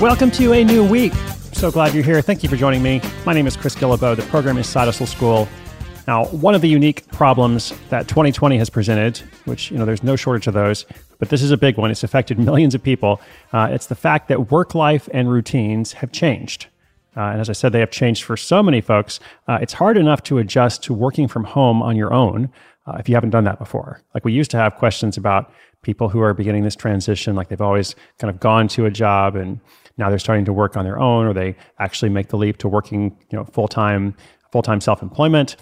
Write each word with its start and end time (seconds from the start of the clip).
Welcome 0.00 0.32
to 0.32 0.52
a 0.52 0.64
new 0.64 0.84
week. 0.84 1.12
So 1.52 1.70
glad 1.70 1.94
you're 1.94 2.02
here. 2.02 2.20
Thank 2.20 2.42
you 2.42 2.48
for 2.48 2.56
joining 2.56 2.82
me. 2.82 3.00
My 3.24 3.32
name 3.32 3.46
is 3.46 3.56
Chris 3.56 3.76
Guillebeau. 3.76 4.16
The 4.16 4.24
program 4.24 4.58
is 4.58 4.66
Side 4.66 4.86
Hustle 4.86 5.06
School. 5.06 5.48
Now, 6.08 6.24
one 6.26 6.56
of 6.56 6.62
the 6.62 6.68
unique 6.68 7.06
problems 7.12 7.72
that 7.90 8.08
2020 8.08 8.58
has 8.58 8.68
presented, 8.68 9.18
which, 9.44 9.70
you 9.70 9.78
know, 9.78 9.84
there's 9.84 10.02
no 10.02 10.16
shortage 10.16 10.48
of 10.48 10.54
those, 10.54 10.84
but 11.20 11.28
this 11.28 11.42
is 11.42 11.52
a 11.52 11.56
big 11.56 11.76
one. 11.76 11.92
It's 11.92 12.02
affected 12.02 12.40
millions 12.40 12.74
of 12.74 12.82
people. 12.82 13.20
Uh, 13.52 13.68
it's 13.70 13.86
the 13.86 13.94
fact 13.94 14.26
that 14.28 14.50
work 14.50 14.74
life 14.74 15.08
and 15.12 15.30
routines 15.30 15.92
have 15.92 16.10
changed. 16.10 16.66
Uh, 17.16 17.22
and 17.22 17.40
as 17.40 17.48
I 17.48 17.52
said, 17.52 17.72
they 17.72 17.80
have 17.80 17.90
changed 17.90 18.24
for 18.24 18.36
so 18.36 18.62
many 18.62 18.80
folks. 18.80 19.20
Uh, 19.46 19.58
it's 19.60 19.72
hard 19.72 19.96
enough 19.96 20.22
to 20.24 20.38
adjust 20.38 20.82
to 20.84 20.94
working 20.94 21.28
from 21.28 21.44
home 21.44 21.82
on 21.82 21.96
your 21.96 22.12
own 22.12 22.50
uh, 22.86 22.96
if 22.98 23.08
you 23.08 23.14
haven't 23.14 23.30
done 23.30 23.44
that 23.44 23.58
before. 23.58 24.02
Like 24.14 24.24
we 24.24 24.32
used 24.32 24.50
to 24.52 24.56
have 24.56 24.76
questions 24.76 25.16
about 25.16 25.52
people 25.82 26.08
who 26.08 26.20
are 26.20 26.34
beginning 26.34 26.64
this 26.64 26.76
transition, 26.76 27.34
like 27.34 27.48
they've 27.48 27.60
always 27.60 27.94
kind 28.18 28.30
of 28.30 28.40
gone 28.40 28.68
to 28.68 28.86
a 28.86 28.90
job 28.90 29.36
and 29.36 29.60
now 29.96 30.08
they're 30.08 30.18
starting 30.18 30.44
to 30.46 30.52
work 30.52 30.76
on 30.76 30.84
their 30.84 30.98
own, 30.98 31.26
or 31.26 31.32
they 31.32 31.54
actually 31.78 32.08
make 32.08 32.28
the 32.28 32.36
leap 32.36 32.56
to 32.58 32.68
working, 32.68 33.16
you 33.30 33.38
know, 33.38 33.44
full 33.44 33.68
time, 33.68 34.16
full 34.50 34.62
time 34.62 34.80
self 34.80 35.02
employment. 35.02 35.56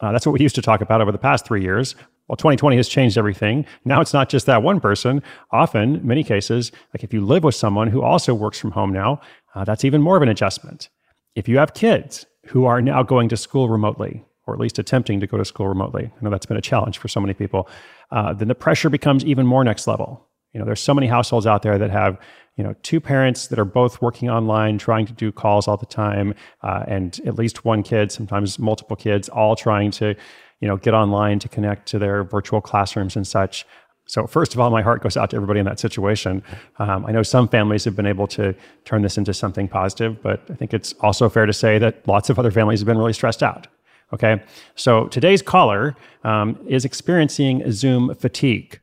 Uh, 0.00 0.12
that's 0.12 0.26
what 0.26 0.32
we 0.32 0.40
used 0.40 0.54
to 0.54 0.62
talk 0.62 0.80
about 0.80 1.00
over 1.00 1.10
the 1.10 1.18
past 1.18 1.46
three 1.46 1.62
years. 1.62 1.94
Well, 2.28 2.36
2020 2.36 2.76
has 2.76 2.88
changed 2.88 3.16
everything. 3.16 3.64
Now 3.86 4.02
it's 4.02 4.12
not 4.12 4.28
just 4.28 4.44
that 4.46 4.62
one 4.62 4.80
person. 4.80 5.22
Often, 5.50 6.06
many 6.06 6.22
cases, 6.22 6.70
like 6.92 7.02
if 7.02 7.14
you 7.14 7.24
live 7.24 7.42
with 7.42 7.54
someone 7.54 7.88
who 7.88 8.02
also 8.02 8.34
works 8.34 8.58
from 8.58 8.72
home 8.72 8.92
now, 8.92 9.22
uh, 9.54 9.64
that's 9.64 9.84
even 9.84 10.02
more 10.02 10.16
of 10.16 10.22
an 10.22 10.28
adjustment. 10.28 10.90
If 11.38 11.46
you 11.46 11.58
have 11.58 11.72
kids 11.72 12.26
who 12.46 12.64
are 12.64 12.82
now 12.82 13.04
going 13.04 13.28
to 13.28 13.36
school 13.36 13.68
remotely, 13.68 14.24
or 14.48 14.54
at 14.54 14.58
least 14.58 14.80
attempting 14.80 15.20
to 15.20 15.26
go 15.28 15.36
to 15.36 15.44
school 15.44 15.68
remotely, 15.68 16.10
I 16.12 16.24
know 16.24 16.30
that's 16.30 16.46
been 16.46 16.56
a 16.56 16.60
challenge 16.60 16.98
for 16.98 17.06
so 17.06 17.20
many 17.20 17.32
people, 17.32 17.68
uh, 18.10 18.32
then 18.32 18.48
the 18.48 18.56
pressure 18.56 18.90
becomes 18.90 19.24
even 19.24 19.46
more 19.46 19.62
next 19.62 19.86
level. 19.86 20.26
You 20.52 20.58
know, 20.58 20.66
there's 20.66 20.80
so 20.80 20.94
many 20.94 21.06
households 21.06 21.46
out 21.46 21.62
there 21.62 21.78
that 21.78 21.92
have 21.92 22.18
you 22.56 22.64
know 22.64 22.74
two 22.82 23.00
parents 23.00 23.46
that 23.46 23.58
are 23.60 23.64
both 23.64 24.02
working 24.02 24.28
online 24.28 24.78
trying 24.78 25.06
to 25.06 25.12
do 25.12 25.30
calls 25.30 25.68
all 25.68 25.76
the 25.76 25.86
time 25.86 26.34
uh, 26.64 26.82
and 26.88 27.20
at 27.24 27.36
least 27.36 27.64
one 27.64 27.84
kid 27.84 28.10
sometimes 28.10 28.58
multiple 28.58 28.96
kids 28.96 29.28
all 29.28 29.54
trying 29.54 29.92
to 29.92 30.16
you 30.58 30.66
know 30.66 30.76
get 30.76 30.92
online 30.92 31.38
to 31.38 31.48
connect 31.48 31.86
to 31.86 32.00
their 32.00 32.24
virtual 32.24 32.60
classrooms 32.60 33.14
and 33.14 33.28
such 33.28 33.64
so 34.08 34.26
first 34.26 34.54
of 34.54 34.60
all 34.60 34.70
my 34.70 34.82
heart 34.82 35.02
goes 35.02 35.16
out 35.16 35.30
to 35.30 35.36
everybody 35.36 35.60
in 35.60 35.66
that 35.66 35.78
situation 35.78 36.42
um, 36.80 37.06
i 37.06 37.12
know 37.12 37.22
some 37.22 37.46
families 37.46 37.84
have 37.84 37.94
been 37.94 38.06
able 38.06 38.26
to 38.26 38.54
turn 38.84 39.02
this 39.02 39.16
into 39.16 39.32
something 39.32 39.68
positive 39.68 40.20
but 40.22 40.42
i 40.50 40.54
think 40.54 40.74
it's 40.74 40.92
also 41.00 41.28
fair 41.28 41.46
to 41.46 41.52
say 41.52 41.78
that 41.78 42.06
lots 42.08 42.28
of 42.28 42.38
other 42.38 42.50
families 42.50 42.80
have 42.80 42.86
been 42.86 42.98
really 42.98 43.12
stressed 43.12 43.42
out 43.42 43.68
okay 44.12 44.42
so 44.74 45.06
today's 45.06 45.42
caller 45.42 45.94
um, 46.24 46.58
is 46.66 46.84
experiencing 46.84 47.70
zoom 47.70 48.12
fatigue 48.14 48.80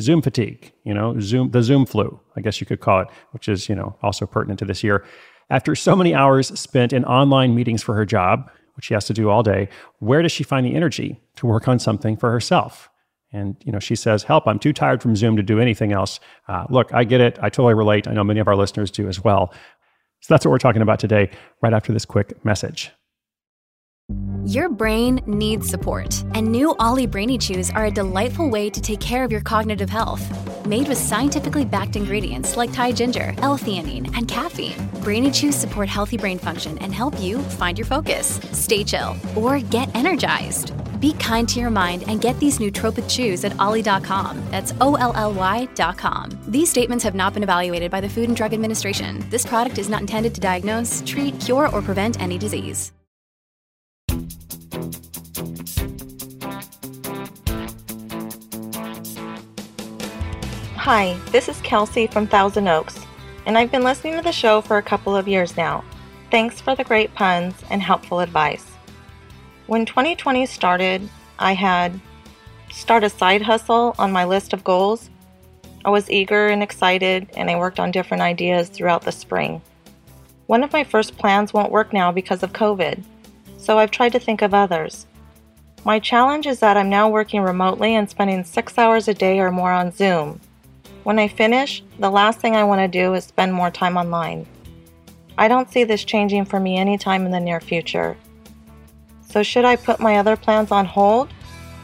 Zoom 0.00 0.22
fatigue, 0.22 0.72
you 0.84 0.94
know, 0.94 1.18
Zoom, 1.20 1.50
the 1.50 1.62
Zoom 1.62 1.86
flu, 1.86 2.18
I 2.36 2.40
guess 2.40 2.60
you 2.60 2.66
could 2.66 2.80
call 2.80 3.00
it, 3.00 3.08
which 3.32 3.48
is, 3.48 3.68
you 3.68 3.74
know, 3.74 3.96
also 4.02 4.26
pertinent 4.26 4.58
to 4.60 4.64
this 4.64 4.82
year. 4.82 5.04
After 5.50 5.74
so 5.74 5.96
many 5.96 6.14
hours 6.14 6.58
spent 6.58 6.92
in 6.92 7.04
online 7.04 7.54
meetings 7.54 7.82
for 7.82 7.94
her 7.94 8.06
job, 8.06 8.50
which 8.76 8.86
she 8.86 8.94
has 8.94 9.04
to 9.06 9.12
do 9.12 9.28
all 9.28 9.42
day, 9.42 9.68
where 9.98 10.22
does 10.22 10.32
she 10.32 10.44
find 10.44 10.64
the 10.64 10.74
energy 10.74 11.20
to 11.36 11.46
work 11.46 11.68
on 11.68 11.78
something 11.78 12.16
for 12.16 12.30
herself? 12.30 12.89
And 13.32 13.56
you 13.64 13.72
know, 13.72 13.78
she 13.78 13.94
says, 13.94 14.24
"Help! 14.24 14.46
I'm 14.46 14.58
too 14.58 14.72
tired 14.72 15.02
from 15.02 15.14
Zoom 15.14 15.36
to 15.36 15.42
do 15.42 15.60
anything 15.60 15.92
else." 15.92 16.20
Uh, 16.48 16.66
look, 16.68 16.92
I 16.92 17.04
get 17.04 17.20
it. 17.20 17.38
I 17.40 17.48
totally 17.48 17.74
relate. 17.74 18.08
I 18.08 18.12
know 18.12 18.24
many 18.24 18.40
of 18.40 18.48
our 18.48 18.56
listeners 18.56 18.90
do 18.90 19.08
as 19.08 19.22
well. 19.22 19.52
So 20.20 20.34
that's 20.34 20.44
what 20.44 20.50
we're 20.50 20.58
talking 20.58 20.82
about 20.82 20.98
today. 20.98 21.30
Right 21.62 21.72
after 21.72 21.92
this 21.92 22.04
quick 22.04 22.44
message. 22.44 22.92
Your 24.44 24.68
brain 24.68 25.20
needs 25.26 25.68
support, 25.68 26.24
and 26.34 26.50
new 26.50 26.74
OLLY 26.80 27.06
Brainy 27.06 27.38
Chews 27.38 27.70
are 27.70 27.86
a 27.86 27.90
delightful 27.90 28.48
way 28.48 28.70
to 28.70 28.80
take 28.80 28.98
care 28.98 29.22
of 29.22 29.30
your 29.30 29.42
cognitive 29.42 29.90
health. 29.90 30.24
Made 30.66 30.88
with 30.88 30.98
scientifically 30.98 31.64
backed 31.64 31.94
ingredients 31.94 32.56
like 32.56 32.72
Thai 32.72 32.92
ginger, 32.92 33.34
L-theanine, 33.38 34.16
and 34.16 34.26
caffeine, 34.26 34.88
Brainy 35.02 35.30
Chews 35.30 35.54
support 35.54 35.88
healthy 35.88 36.16
brain 36.16 36.38
function 36.38 36.78
and 36.78 36.94
help 36.94 37.20
you 37.20 37.38
find 37.38 37.78
your 37.78 37.86
focus, 37.86 38.40
stay 38.52 38.82
chill, 38.82 39.14
or 39.36 39.60
get 39.60 39.94
energized. 39.94 40.72
Be 41.00 41.14
kind 41.14 41.48
to 41.48 41.58
your 41.58 41.70
mind 41.70 42.04
and 42.06 42.20
get 42.20 42.38
these 42.38 42.58
nootropic 42.58 43.08
chews 43.08 43.42
at 43.44 43.58
olly.com. 43.58 44.42
That's 44.50 44.74
O 44.80 44.96
L 44.96 45.12
L 45.16 45.32
Y.com. 45.32 46.38
These 46.46 46.68
statements 46.68 47.02
have 47.04 47.14
not 47.14 47.32
been 47.32 47.42
evaluated 47.42 47.90
by 47.90 48.02
the 48.02 48.08
Food 48.08 48.28
and 48.28 48.36
Drug 48.36 48.52
Administration. 48.52 49.24
This 49.30 49.46
product 49.46 49.78
is 49.78 49.88
not 49.88 50.02
intended 50.02 50.34
to 50.34 50.40
diagnose, 50.40 51.02
treat, 51.06 51.40
cure, 51.40 51.68
or 51.74 51.80
prevent 51.80 52.20
any 52.20 52.36
disease. 52.36 52.92
Hi, 60.76 61.16
this 61.30 61.48
is 61.48 61.60
Kelsey 61.60 62.06
from 62.08 62.26
Thousand 62.26 62.66
Oaks, 62.66 62.98
and 63.46 63.56
I've 63.56 63.70
been 63.70 63.84
listening 63.84 64.16
to 64.16 64.22
the 64.22 64.32
show 64.32 64.60
for 64.60 64.76
a 64.76 64.82
couple 64.82 65.14
of 65.14 65.28
years 65.28 65.56
now. 65.56 65.84
Thanks 66.30 66.60
for 66.60 66.74
the 66.74 66.84
great 66.84 67.14
puns 67.14 67.54
and 67.70 67.80
helpful 67.80 68.20
advice. 68.20 68.69
When 69.70 69.86
2020 69.86 70.46
started, 70.46 71.08
I 71.38 71.52
had 71.52 72.00
start 72.72 73.04
a 73.04 73.08
side 73.08 73.40
hustle 73.40 73.94
on 74.00 74.10
my 74.10 74.24
list 74.24 74.52
of 74.52 74.64
goals. 74.64 75.10
I 75.84 75.90
was 75.90 76.10
eager 76.10 76.48
and 76.48 76.60
excited, 76.60 77.28
and 77.36 77.48
I 77.48 77.54
worked 77.56 77.78
on 77.78 77.92
different 77.92 78.24
ideas 78.24 78.68
throughout 78.68 79.02
the 79.02 79.12
spring. 79.12 79.62
One 80.48 80.64
of 80.64 80.72
my 80.72 80.82
first 80.82 81.16
plans 81.16 81.54
won't 81.54 81.70
work 81.70 81.92
now 81.92 82.10
because 82.10 82.42
of 82.42 82.52
COVID, 82.52 83.04
so 83.58 83.78
I've 83.78 83.92
tried 83.92 84.10
to 84.10 84.18
think 84.18 84.42
of 84.42 84.54
others. 84.54 85.06
My 85.84 86.00
challenge 86.00 86.48
is 86.48 86.58
that 86.58 86.76
I'm 86.76 86.90
now 86.90 87.08
working 87.08 87.40
remotely 87.40 87.94
and 87.94 88.10
spending 88.10 88.42
six 88.42 88.76
hours 88.76 89.06
a 89.06 89.14
day 89.14 89.38
or 89.38 89.52
more 89.52 89.70
on 89.70 89.92
Zoom. 89.92 90.40
When 91.04 91.20
I 91.20 91.28
finish, 91.28 91.80
the 92.00 92.10
last 92.10 92.40
thing 92.40 92.56
I 92.56 92.64
want 92.64 92.80
to 92.80 92.88
do 92.88 93.14
is 93.14 93.22
spend 93.22 93.54
more 93.54 93.70
time 93.70 93.96
online. 93.96 94.48
I 95.38 95.46
don't 95.46 95.70
see 95.70 95.84
this 95.84 96.02
changing 96.02 96.46
for 96.46 96.58
me 96.58 96.76
anytime 96.76 97.24
in 97.24 97.30
the 97.30 97.38
near 97.38 97.60
future. 97.60 98.16
So, 99.30 99.42
should 99.42 99.64
I 99.64 99.76
put 99.76 100.00
my 100.00 100.16
other 100.16 100.36
plans 100.36 100.70
on 100.72 100.86
hold, 100.86 101.28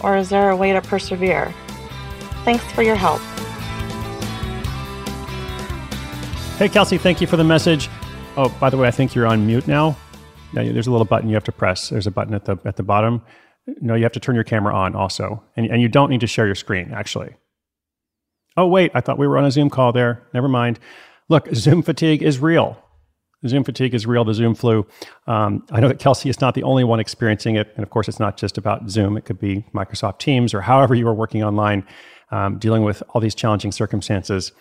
or 0.03 0.17
is 0.17 0.29
there 0.29 0.51
a 0.51 0.57
way 0.57 0.73
to 0.73 0.81
persevere? 0.81 1.55
Thanks 2.45 2.65
for 2.73 2.83
your 2.83 2.97
help. 2.97 3.21
Hey, 6.59 6.69
Kelsey, 6.69 6.99
thank 6.99 7.21
you 7.21 7.27
for 7.27 7.37
the 7.37 7.45
message. 7.45 7.89
Oh, 8.37 8.49
by 8.61 8.71
the 8.71 8.77
way, 8.77 8.89
I 8.89 8.91
think 8.91 9.15
you're 9.15 9.27
on 9.27 9.47
mute 9.47 9.69
now. 9.69 9.97
Yeah, 10.53 10.73
there's 10.73 10.87
a 10.87 10.91
little 10.91 11.05
button 11.05 11.29
you 11.29 11.35
have 11.35 11.45
to 11.45 11.53
press. 11.53 11.91
There's 11.91 12.07
a 12.07 12.11
button 12.11 12.35
at 12.35 12.47
the 12.47 12.57
at 12.65 12.77
the 12.77 12.83
bottom. 12.83 13.23
No, 13.81 13.95
you 13.95 14.05
have 14.05 14.13
to 14.13 14.21
turn 14.21 14.35
your 14.35 14.45
camera 14.45 14.75
on 14.75 14.95
also, 14.95 15.43
and 15.57 15.67
and 15.67 15.81
you 15.83 15.89
don't 15.89 16.11
need 16.11 16.21
to 16.21 16.27
share 16.27 16.47
your 16.47 16.55
screen 16.55 16.93
actually. 16.93 17.37
Oh, 18.57 18.67
wait, 18.67 18.91
I 18.95 19.01
thought 19.01 19.19
we 19.19 19.27
were 19.27 19.37
on 19.37 19.45
a 19.45 19.51
Zoom 19.51 19.69
call 19.69 19.93
there. 19.93 20.27
Never 20.33 20.49
mind. 20.49 20.79
Look, 21.29 21.49
Zoom 21.55 21.83
fatigue 21.83 22.23
is 22.23 22.39
real. 22.39 22.83
Zoom 23.49 23.65
fatigue 23.65 23.95
is 23.95 24.07
real, 24.07 24.25
the 24.25 24.35
Zoom 24.35 24.55
flu. 24.55 24.87
Um, 25.27 25.65
I 25.71 25.81
know 25.81 25.89
that 25.89 25.99
Kelsey 25.99 26.29
is 26.29 26.41
not 26.41 26.55
the 26.55 26.63
only 26.63 26.85
one 26.85 27.01
experiencing 27.01 27.57
it. 27.57 27.73
And 27.77 27.83
of 27.83 27.91
course, 27.91 28.09
it's 28.09 28.21
not 28.21 28.37
just 28.37 28.59
about 28.59 28.91
Zoom, 28.91 29.17
it 29.17 29.25
could 29.25 29.39
be 29.39 29.65
Microsoft 29.75 30.19
Teams 30.19 30.55
or 30.55 30.61
however 30.61 30.95
you 30.95 31.07
are 31.09 31.15
working 31.15 31.43
online, 31.43 31.87
um, 32.31 32.59
dealing 32.59 32.83
with 32.83 33.03
all 33.11 33.21
these 33.21 33.35
challenging 33.35 33.73
circumstances. 33.73 34.53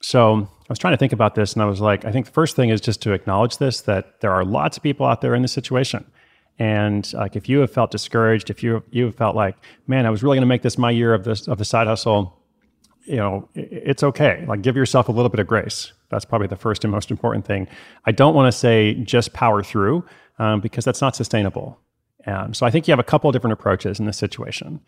So 0.00 0.36
I 0.36 0.68
was 0.68 0.78
trying 0.78 0.94
to 0.94 0.98
think 0.98 1.12
about 1.12 1.34
this 1.34 1.54
and 1.54 1.62
I 1.62 1.66
was 1.66 1.80
like, 1.80 2.04
I 2.04 2.12
think 2.12 2.26
the 2.26 2.32
first 2.32 2.54
thing 2.54 2.70
is 2.70 2.80
just 2.80 3.02
to 3.02 3.12
acknowledge 3.12 3.58
this 3.58 3.80
that 3.82 4.20
there 4.20 4.32
are 4.32 4.44
lots 4.44 4.76
of 4.76 4.82
people 4.82 5.06
out 5.06 5.20
there 5.20 5.34
in 5.34 5.42
this 5.42 5.52
situation. 5.52 6.04
And 6.58 7.12
like 7.12 7.36
if 7.36 7.48
you 7.48 7.60
have 7.60 7.72
felt 7.72 7.90
discouraged, 7.90 8.50
if 8.50 8.62
you 8.62 8.82
you 8.90 9.06
have 9.06 9.14
felt 9.14 9.36
like, 9.36 9.56
man, 9.86 10.06
I 10.06 10.10
was 10.10 10.22
really 10.22 10.36
going 10.36 10.42
to 10.42 10.46
make 10.46 10.62
this 10.62 10.76
my 10.76 10.90
year 10.90 11.14
of 11.14 11.24
this 11.24 11.46
of 11.46 11.58
the 11.58 11.64
side 11.64 11.86
hustle, 11.86 12.37
you 13.08 13.16
know, 13.16 13.48
it's 13.54 14.02
okay. 14.02 14.44
Like 14.46 14.62
give 14.62 14.76
yourself 14.76 15.08
a 15.08 15.12
little 15.12 15.30
bit 15.30 15.40
of 15.40 15.46
grace. 15.46 15.92
That's 16.10 16.24
probably 16.24 16.46
the 16.46 16.56
first 16.56 16.84
and 16.84 16.90
most 16.90 17.10
important 17.10 17.46
thing. 17.46 17.66
I 18.04 18.12
don't 18.12 18.34
want 18.34 18.52
to 18.52 18.56
say 18.56 18.94
just 18.94 19.32
power 19.32 19.62
through 19.62 20.04
um, 20.38 20.60
because 20.60 20.84
that's 20.84 21.00
not 21.00 21.16
sustainable. 21.16 21.78
Um, 22.26 22.52
so 22.52 22.66
I 22.66 22.70
think 22.70 22.86
you 22.86 22.92
have 22.92 22.98
a 22.98 23.04
couple 23.04 23.28
of 23.30 23.32
different 23.32 23.52
approaches 23.52 23.98
in 23.98 24.06
this 24.06 24.16
situation. 24.16 24.80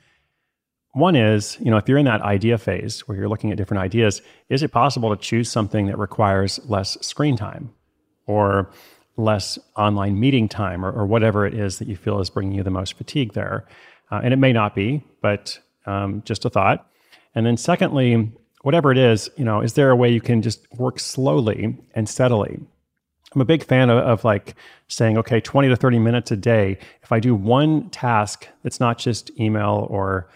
One 0.92 1.14
is, 1.14 1.56
you 1.60 1.70
know, 1.70 1.76
if 1.76 1.88
you're 1.88 1.98
in 1.98 2.06
that 2.06 2.20
idea 2.22 2.58
phase 2.58 3.00
where 3.00 3.16
you're 3.16 3.28
looking 3.28 3.52
at 3.52 3.56
different 3.56 3.82
ideas, 3.82 4.22
is 4.48 4.62
it 4.62 4.72
possible 4.72 5.14
to 5.14 5.20
choose 5.20 5.50
something 5.50 5.86
that 5.86 5.98
requires 5.98 6.60
less 6.68 6.98
screen 7.00 7.36
time 7.36 7.72
or 8.26 8.70
less 9.16 9.58
online 9.76 10.18
meeting 10.18 10.48
time 10.48 10.84
or, 10.84 10.90
or 10.90 11.06
whatever 11.06 11.46
it 11.46 11.54
is 11.54 11.78
that 11.78 11.88
you 11.88 11.96
feel 11.96 12.20
is 12.20 12.28
bringing 12.28 12.54
you 12.54 12.62
the 12.62 12.70
most 12.70 12.94
fatigue 12.94 13.34
there? 13.34 13.66
Uh, 14.10 14.20
and 14.24 14.34
it 14.34 14.38
may 14.38 14.52
not 14.52 14.74
be, 14.74 15.04
but 15.22 15.58
um, 15.86 16.22
just 16.26 16.44
a 16.44 16.50
thought. 16.50 16.89
And 17.34 17.46
then 17.46 17.56
secondly, 17.56 18.32
whatever 18.62 18.90
it 18.92 18.98
is, 18.98 19.30
you 19.36 19.44
know, 19.44 19.60
is 19.60 19.74
there 19.74 19.90
a 19.90 19.96
way 19.96 20.10
you 20.10 20.20
can 20.20 20.42
just 20.42 20.66
work 20.72 20.98
slowly 20.98 21.76
and 21.94 22.08
steadily? 22.08 22.58
I'm 23.34 23.40
a 23.40 23.44
big 23.44 23.64
fan 23.64 23.90
of, 23.90 23.98
of, 23.98 24.24
like 24.24 24.56
saying, 24.88 25.16
okay, 25.18 25.40
20 25.40 25.68
to 25.68 25.76
30 25.76 25.98
minutes 26.00 26.32
a 26.32 26.36
day. 26.36 26.78
If 27.02 27.12
I 27.12 27.20
do 27.20 27.34
one 27.34 27.88
task 27.90 28.48
that's 28.64 28.80
not 28.80 28.98
just 28.98 29.30
email 29.38 29.86
or 29.88 30.28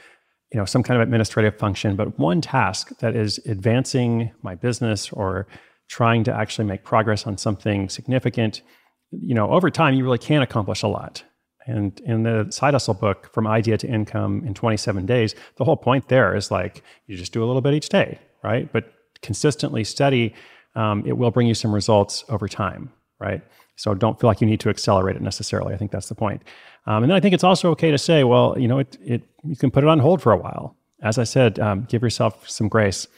you 0.53 0.59
know 0.59 0.65
some 0.65 0.85
kind 0.85 1.01
of 1.01 1.03
administrative 1.03 1.59
function, 1.59 1.97
but 1.97 2.17
one 2.17 2.41
task 2.41 2.97
that 3.01 3.17
is 3.17 3.39
advancing 3.47 4.31
my 4.43 4.55
business 4.55 5.11
or 5.13 5.49
trying 5.89 6.23
to 6.25 6.33
actually 6.33 6.65
make 6.65 6.85
progress 6.85 7.27
on 7.27 7.37
something 7.37 7.89
significant, 7.89 8.63
you 9.11 9.35
know, 9.35 9.51
over 9.51 9.69
time 9.69 9.95
you 9.95 10.05
really 10.05 10.19
can 10.19 10.43
accomplish 10.43 10.85
a 10.85 10.87
lot. 10.87 11.25
And 11.67 11.99
in 12.01 12.23
the 12.25 12.47
side 12.51 12.75
hustle 12.75 12.95
book, 12.95 13.33
from 13.33 13.47
idea 13.47 13.79
to 13.79 13.89
income 13.89 14.43
in 14.47 14.55
27 14.55 15.07
days, 15.07 15.35
the 15.57 15.65
whole 15.65 15.77
point 15.77 16.09
there 16.09 16.37
is 16.37 16.51
like 16.51 16.83
you 17.07 17.17
just 17.17 17.33
do 17.33 17.43
a 17.43 17.47
little 17.47 17.63
bit 17.63 17.75
each 17.75 17.89
day, 17.89 18.19
right? 18.43 18.71
But 18.73 18.93
consistently 19.23 19.85
steady, 19.85 20.35
um, 20.75 21.03
it 21.07 21.17
will 21.17 21.31
bring 21.31 21.47
you 21.47 21.55
some 21.55 21.75
results 21.75 22.25
over 22.29 22.49
time, 22.49 22.93
right? 23.19 23.43
So 23.77 23.95
don't 23.95 24.21
feel 24.21 24.29
like 24.29 24.41
you 24.41 24.47
need 24.47 24.61
to 24.61 24.69
accelerate 24.69 25.17
it 25.17 25.23
necessarily. 25.23 25.75
I 25.75 25.77
think 25.77 25.91
that's 25.91 26.09
the 26.09 26.15
point. 26.15 26.43
Um, 26.87 27.03
and 27.03 27.11
then 27.11 27.17
I 27.17 27.21
think 27.21 27.35
it's 27.35 27.45
also 27.45 27.71
okay 27.71 27.91
to 27.91 27.99
say, 27.99 28.25
well, 28.25 28.55
you 28.59 28.69
know, 28.69 28.79
it, 28.79 28.97
it 29.01 29.23
you 29.43 29.57
can 29.57 29.71
put 29.71 29.83
it 29.83 29.89
on 29.89 29.99
hold 29.99 30.23
for 30.23 30.33
a 30.33 30.37
while. 30.37 30.77
As 31.03 31.19
I 31.19 31.25
said, 31.25 31.59
um, 31.59 31.87
give 31.89 32.03
yourself 32.03 32.49
some 32.49 32.69
grace. 32.69 33.09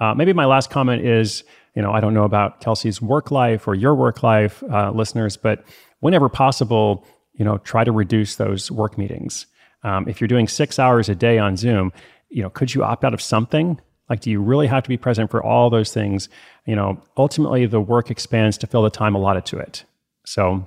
Uh, 0.00 0.14
maybe 0.14 0.32
my 0.32 0.44
last 0.44 0.70
comment 0.70 1.04
is, 1.04 1.44
you 1.74 1.82
know, 1.82 1.92
I 1.92 2.00
don't 2.00 2.14
know 2.14 2.24
about 2.24 2.60
Kelsey's 2.60 3.00
work 3.00 3.30
life 3.30 3.66
or 3.66 3.74
your 3.74 3.94
work 3.94 4.22
life, 4.22 4.62
uh, 4.70 4.90
listeners, 4.90 5.36
but 5.36 5.64
whenever 6.00 6.28
possible, 6.28 7.06
you 7.34 7.44
know, 7.44 7.58
try 7.58 7.84
to 7.84 7.92
reduce 7.92 8.36
those 8.36 8.70
work 8.70 8.98
meetings. 8.98 9.46
Um, 9.84 10.08
if 10.08 10.20
you're 10.20 10.28
doing 10.28 10.48
six 10.48 10.78
hours 10.78 11.08
a 11.08 11.14
day 11.14 11.38
on 11.38 11.56
Zoom, 11.56 11.92
you 12.28 12.42
know, 12.42 12.50
could 12.50 12.74
you 12.74 12.84
opt 12.84 13.04
out 13.04 13.14
of 13.14 13.20
something? 13.20 13.80
Like, 14.08 14.20
do 14.20 14.30
you 14.30 14.40
really 14.40 14.66
have 14.66 14.82
to 14.82 14.88
be 14.88 14.96
present 14.96 15.30
for 15.30 15.42
all 15.42 15.70
those 15.70 15.92
things? 15.92 16.28
You 16.66 16.76
know, 16.76 17.02
ultimately, 17.16 17.66
the 17.66 17.80
work 17.80 18.10
expands 18.10 18.58
to 18.58 18.66
fill 18.66 18.82
the 18.82 18.90
time 18.90 19.14
allotted 19.14 19.46
to 19.46 19.58
it. 19.58 19.84
So, 20.26 20.66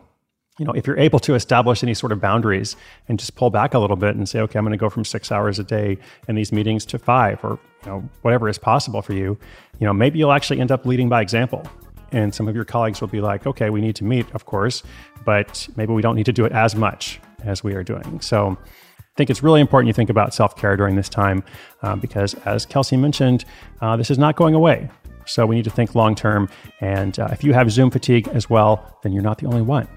you 0.57 0.65
know, 0.65 0.71
if 0.71 0.87
you're 0.87 0.97
able 0.97 1.19
to 1.19 1.35
establish 1.35 1.83
any 1.83 1.93
sort 1.93 2.11
of 2.11 2.21
boundaries 2.21 2.75
and 3.07 3.19
just 3.19 3.35
pull 3.35 3.49
back 3.49 3.73
a 3.73 3.79
little 3.79 3.97
bit 3.97 4.15
and 4.15 4.27
say, 4.27 4.39
okay, 4.39 4.57
I'm 4.57 4.65
going 4.65 4.71
to 4.71 4.77
go 4.77 4.89
from 4.89 5.05
six 5.05 5.31
hours 5.31 5.59
a 5.59 5.63
day 5.63 5.97
in 6.27 6.35
these 6.35 6.51
meetings 6.51 6.85
to 6.87 6.97
five, 6.97 7.43
or 7.43 7.59
you 7.83 7.91
know, 7.91 8.09
whatever 8.21 8.49
is 8.49 8.57
possible 8.57 9.01
for 9.01 9.13
you, 9.13 9.37
you 9.79 9.85
know, 9.85 9.93
maybe 9.93 10.17
you'll 10.17 10.31
actually 10.31 10.59
end 10.59 10.71
up 10.71 10.85
leading 10.85 11.09
by 11.09 11.21
example. 11.21 11.69
And 12.11 12.33
some 12.33 12.47
of 12.47 12.55
your 12.55 12.65
colleagues 12.65 13.01
will 13.01 13.07
be 13.07 13.21
like, 13.21 13.45
okay, 13.45 13.69
we 13.69 13.81
need 13.81 13.95
to 13.97 14.03
meet, 14.03 14.29
of 14.33 14.45
course, 14.45 14.83
but 15.25 15.67
maybe 15.75 15.93
we 15.93 16.01
don't 16.01 16.15
need 16.15 16.25
to 16.25 16.33
do 16.33 16.45
it 16.45 16.51
as 16.51 16.75
much 16.75 17.19
as 17.43 17.63
we 17.63 17.73
are 17.73 17.83
doing. 17.83 18.19
So 18.21 18.57
I 18.99 19.17
think 19.17 19.29
it's 19.29 19.43
really 19.43 19.61
important 19.61 19.87
you 19.87 19.93
think 19.93 20.09
about 20.09 20.33
self 20.33 20.55
care 20.55 20.75
during 20.75 20.95
this 20.95 21.09
time 21.09 21.43
uh, 21.81 21.95
because, 21.95 22.33
as 22.45 22.65
Kelsey 22.65 22.97
mentioned, 22.97 23.45
uh, 23.81 23.95
this 23.95 24.11
is 24.11 24.17
not 24.17 24.35
going 24.35 24.55
away. 24.55 24.89
So 25.25 25.45
we 25.45 25.55
need 25.55 25.63
to 25.63 25.71
think 25.71 25.95
long 25.95 26.15
term. 26.15 26.49
And 26.81 27.17
uh, 27.19 27.29
if 27.31 27.43
you 27.43 27.53
have 27.53 27.71
Zoom 27.71 27.89
fatigue 27.91 28.27
as 28.29 28.49
well, 28.49 28.97
then 29.03 29.11
you're 29.11 29.23
not 29.23 29.39
the 29.39 29.47
only 29.47 29.61
one. 29.61 29.87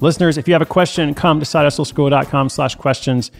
Listeners, 0.00 0.36
if 0.36 0.46
you 0.46 0.54
have 0.54 0.62
a 0.62 0.66
question, 0.66 1.14
come 1.14 1.40
to 1.40 1.46
sidehustleschool.com 1.46 2.48
slash 2.48 2.74
questions. 2.74 3.30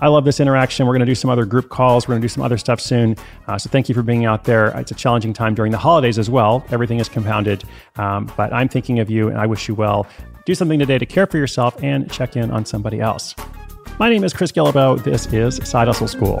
I 0.00 0.08
love 0.08 0.24
this 0.24 0.38
interaction. 0.38 0.86
We're 0.86 0.92
going 0.92 1.00
to 1.00 1.06
do 1.06 1.14
some 1.14 1.30
other 1.30 1.44
group 1.44 1.70
calls. 1.70 2.06
We're 2.06 2.12
going 2.12 2.22
to 2.22 2.24
do 2.24 2.32
some 2.32 2.42
other 2.42 2.58
stuff 2.58 2.80
soon. 2.80 3.16
Uh, 3.46 3.58
so 3.58 3.68
thank 3.68 3.88
you 3.88 3.94
for 3.94 4.02
being 4.02 4.24
out 4.24 4.44
there. 4.44 4.68
It's 4.78 4.90
a 4.90 4.94
challenging 4.94 5.32
time 5.32 5.54
during 5.54 5.72
the 5.72 5.78
holidays 5.78 6.18
as 6.18 6.30
well. 6.30 6.64
Everything 6.70 6.98
is 7.00 7.08
compounded. 7.08 7.64
Um, 7.96 8.30
but 8.36 8.52
I'm 8.52 8.68
thinking 8.68 9.00
of 9.00 9.10
you 9.10 9.28
and 9.28 9.38
I 9.38 9.46
wish 9.46 9.68
you 9.68 9.74
well. 9.74 10.06
Do 10.46 10.54
something 10.54 10.78
today 10.78 10.98
to 10.98 11.06
care 11.06 11.26
for 11.26 11.36
yourself 11.36 11.82
and 11.82 12.10
check 12.10 12.36
in 12.36 12.50
on 12.50 12.64
somebody 12.64 13.00
else. 13.00 13.34
My 13.98 14.08
name 14.08 14.22
is 14.22 14.32
Chris 14.32 14.52
Guillebeau. 14.52 15.02
This 15.02 15.26
is 15.32 15.56
Side 15.68 15.88
Hustle 15.88 16.06
School. 16.08 16.40